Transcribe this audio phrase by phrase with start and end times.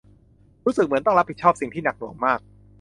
[0.65, 2.39] รู้สึกเหมือนต้องรับผิดชอบสิ่งที่หนักหน่วงมาก